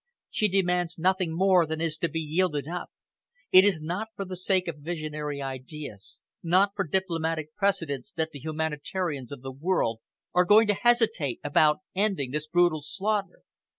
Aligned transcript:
She 0.31 0.47
demands 0.47 0.97
nothing 0.97 1.31
more 1.31 1.67
than 1.67 1.79
is 1.79 1.95
to 1.99 2.09
be 2.09 2.19
yielded 2.21 2.67
up. 2.67 2.89
It 3.51 3.63
is 3.63 3.83
not 3.83 4.07
for 4.15 4.25
the 4.25 4.35
sake 4.35 4.67
of 4.67 4.79
visionary 4.79 5.43
ideas, 5.43 6.23
not 6.41 6.71
for 6.75 6.85
diplomatic 6.87 7.53
precedence 7.55 8.11
that 8.13 8.29
the 8.33 8.39
humanitarians 8.39 9.31
of 9.31 9.43
the 9.43 9.51
world 9.51 9.99
are 10.33 10.43
going 10.45 10.65
to 10.69 10.73
hesitate 10.73 11.39
about 11.43 11.81
ending 11.95 12.31
this 12.31 12.47
brutal 12.47 12.81
slaughter." 12.81 13.41